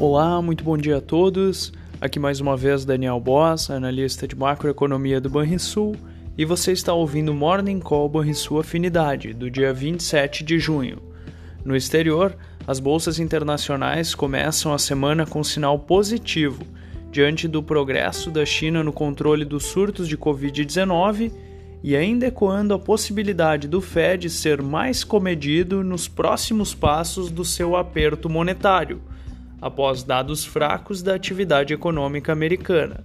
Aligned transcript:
Olá, 0.00 0.40
muito 0.40 0.64
bom 0.64 0.78
dia 0.78 0.96
a 0.96 1.00
todos. 1.02 1.74
Aqui 2.00 2.18
mais 2.18 2.40
uma 2.40 2.56
vez 2.56 2.86
Daniel 2.86 3.20
Boss, 3.20 3.68
analista 3.68 4.26
de 4.26 4.34
macroeconomia 4.34 5.20
do 5.20 5.28
Banrisul, 5.28 5.94
e 6.38 6.44
você 6.46 6.72
está 6.72 6.94
ouvindo 6.94 7.34
Morning 7.34 7.80
Call 7.80 8.08
Banrisul 8.08 8.60
Afinidade, 8.60 9.34
do 9.34 9.50
dia 9.50 9.74
27 9.74 10.42
de 10.42 10.58
junho. 10.58 11.02
No 11.62 11.76
exterior, 11.76 12.34
as 12.66 12.80
bolsas 12.80 13.18
internacionais 13.18 14.14
começam 14.14 14.72
a 14.72 14.78
semana 14.78 15.26
com 15.26 15.44
sinal 15.44 15.78
positivo, 15.78 16.64
diante 17.12 17.46
do 17.46 17.62
progresso 17.62 18.30
da 18.30 18.46
China 18.46 18.82
no 18.82 18.94
controle 18.94 19.44
dos 19.44 19.66
surtos 19.66 20.08
de 20.08 20.16
Covid-19 20.16 21.30
e 21.84 21.94
ainda 21.94 22.26
ecoando 22.26 22.72
a 22.72 22.78
possibilidade 22.78 23.68
do 23.68 23.82
Fed 23.82 24.30
ser 24.30 24.62
mais 24.62 25.04
comedido 25.04 25.84
nos 25.84 26.08
próximos 26.08 26.74
passos 26.74 27.30
do 27.30 27.44
seu 27.44 27.76
aperto 27.76 28.30
monetário 28.30 29.02
após 29.60 30.02
dados 30.02 30.44
fracos 30.44 31.02
da 31.02 31.14
atividade 31.14 31.74
econômica 31.74 32.32
americana. 32.32 33.04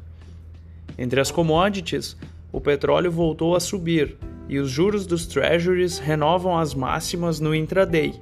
Entre 0.97 1.19
as 1.19 1.31
commodities, 1.31 2.15
o 2.51 2.61
petróleo 2.61 3.11
voltou 3.11 3.55
a 3.55 3.59
subir 3.59 4.15
e 4.47 4.59
os 4.59 4.69
juros 4.69 5.05
dos 5.05 5.25
treasuries 5.25 5.99
renovam 5.99 6.57
as 6.57 6.73
máximas 6.73 7.39
no 7.39 7.53
intraday. 7.53 8.13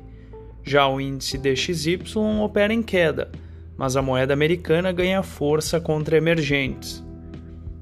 Já 0.64 0.88
o 0.88 1.00
índice 1.00 1.38
DXY 1.38 2.00
opera 2.42 2.74
em 2.74 2.82
queda, 2.82 3.30
mas 3.78 3.96
a 3.96 4.02
moeda 4.02 4.34
americana 4.34 4.92
ganha 4.92 5.22
força 5.22 5.80
contra 5.80 6.18
emergentes. 6.18 7.04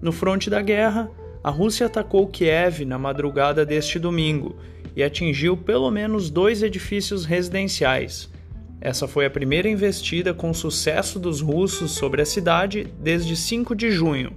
No 0.01 0.11
fronte 0.11 0.49
da 0.49 0.61
guerra, 0.61 1.09
a 1.43 1.49
Rússia 1.49 1.85
atacou 1.85 2.27
Kiev 2.27 2.85
na 2.85 2.97
madrugada 2.97 3.65
deste 3.65 3.99
domingo 3.99 4.55
e 4.95 5.03
atingiu 5.03 5.55
pelo 5.55 5.89
menos 5.91 6.29
dois 6.29 6.63
edifícios 6.63 7.23
residenciais, 7.23 8.30
essa 8.81 9.07
foi 9.07 9.27
a 9.27 9.29
primeira 9.29 9.69
investida 9.69 10.33
com 10.33 10.51
sucesso 10.55 11.19
dos 11.19 11.39
russos 11.39 11.91
sobre 11.91 12.19
a 12.19 12.25
cidade 12.25 12.91
desde 12.99 13.35
5 13.35 13.75
de 13.75 13.91
junho. 13.91 14.33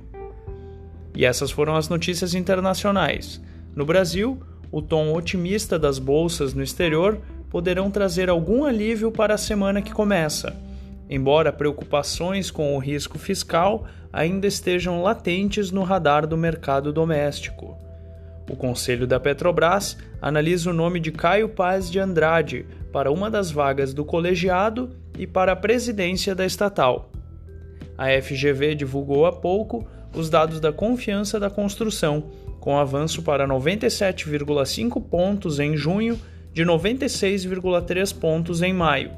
E 1.16 1.24
essas 1.24 1.50
foram 1.50 1.74
as 1.74 1.88
notícias 1.88 2.34
internacionais. 2.34 3.40
No 3.74 3.86
Brasil, 3.86 4.38
o 4.70 4.82
tom 4.82 5.14
otimista 5.14 5.78
das 5.78 5.98
bolsas 5.98 6.52
no 6.52 6.62
exterior 6.62 7.18
poderão 7.48 7.90
trazer 7.90 8.28
algum 8.28 8.64
alívio 8.64 9.10
para 9.10 9.34
a 9.34 9.38
semana 9.38 9.80
que 9.80 9.94
começa, 9.94 10.54
embora 11.08 11.52
preocupações 11.52 12.50
com 12.50 12.76
o 12.76 12.78
risco 12.78 13.18
fiscal 13.18 13.86
ainda 14.12 14.46
estejam 14.46 15.02
latentes 15.02 15.70
no 15.70 15.82
radar 15.82 16.26
do 16.26 16.36
mercado 16.36 16.92
doméstico. 16.92 17.78
O 18.48 18.56
Conselho 18.56 19.06
da 19.06 19.18
Petrobras 19.18 19.96
analisa 20.20 20.70
o 20.70 20.74
nome 20.74 21.00
de 21.00 21.10
Caio 21.10 21.48
Paz 21.48 21.90
de 21.90 21.98
Andrade 21.98 22.66
para 22.92 23.10
uma 23.10 23.30
das 23.30 23.50
vagas 23.50 23.94
do 23.94 24.04
colegiado 24.04 24.90
e 25.18 25.26
para 25.26 25.52
a 25.52 25.56
presidência 25.56 26.34
da 26.34 26.44
estatal. 26.44 27.10
A 27.96 28.08
FGV 28.20 28.74
divulgou 28.74 29.26
há 29.26 29.32
pouco 29.32 29.86
os 30.14 30.28
dados 30.28 30.60
da 30.60 30.72
confiança 30.72 31.40
da 31.40 31.48
construção, 31.50 32.30
com 32.60 32.78
avanço 32.78 33.22
para 33.22 33.46
97,5 33.46 35.02
pontos 35.02 35.58
em 35.58 35.76
junho, 35.76 36.18
de 36.52 36.64
96,3 36.64 38.16
pontos 38.16 38.62
em 38.62 38.72
maio. 38.72 39.10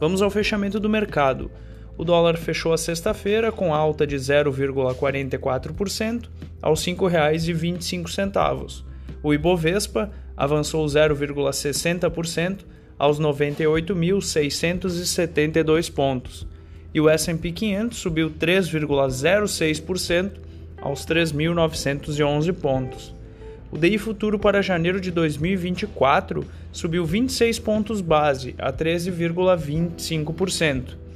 Vamos 0.00 0.22
ao 0.22 0.30
fechamento 0.30 0.80
do 0.80 0.88
mercado. 0.88 1.50
O 1.98 2.04
dólar 2.04 2.36
fechou 2.36 2.72
a 2.72 2.78
sexta-feira 2.78 3.50
com 3.50 3.74
alta 3.74 4.06
de 4.06 4.14
0,44% 4.14 6.28
aos 6.62 6.86
R$ 6.86 6.94
5,25. 6.94 8.84
O 9.20 9.34
Ibovespa 9.34 10.12
avançou 10.36 10.86
0,60% 10.86 12.58
aos 12.96 13.18
98.672 13.18 15.92
pontos. 15.92 16.46
E 16.94 17.00
o 17.00 17.08
S&P 17.08 17.50
500 17.50 17.98
subiu 17.98 18.30
3,06% 18.30 20.30
aos 20.80 21.04
3.911 21.04 22.52
pontos. 22.52 23.12
O 23.72 23.76
DI 23.76 23.98
futuro 23.98 24.38
para 24.38 24.62
janeiro 24.62 25.00
de 25.00 25.10
2024 25.10 26.46
subiu 26.70 27.04
26 27.04 27.58
pontos 27.58 28.00
base 28.00 28.54
a 28.56 28.72
13,25% 28.72 31.07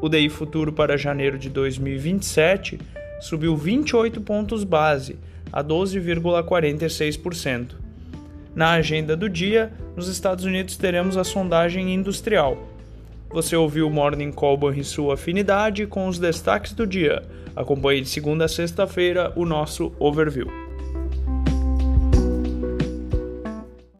o 0.00 0.08
DI 0.08 0.28
futuro 0.28 0.72
para 0.72 0.96
janeiro 0.96 1.38
de 1.38 1.48
2027 1.48 2.78
subiu 3.20 3.56
28 3.56 4.20
pontos 4.20 4.64
base, 4.64 5.16
a 5.52 5.62
12,46%. 5.64 7.76
Na 8.54 8.72
agenda 8.72 9.16
do 9.16 9.28
dia, 9.28 9.72
nos 9.94 10.08
Estados 10.08 10.44
Unidos 10.44 10.76
teremos 10.76 11.16
a 11.16 11.24
sondagem 11.24 11.94
industrial. 11.94 12.58
Você 13.30 13.56
ouviu 13.56 13.88
o 13.88 13.90
Morning 13.90 14.32
Call 14.32 14.72
e 14.72 14.84
sua 14.84 15.14
afinidade 15.14 15.86
com 15.86 16.08
os 16.08 16.18
destaques 16.18 16.72
do 16.72 16.86
dia. 16.86 17.22
Acompanhe 17.54 18.00
de 18.00 18.08
segunda 18.08 18.44
a 18.44 18.48
sexta-feira 18.48 19.32
o 19.34 19.44
nosso 19.44 19.92
overview. 19.98 20.65